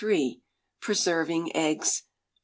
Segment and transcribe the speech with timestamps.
[0.79, 2.07] Preserving Eggs (2).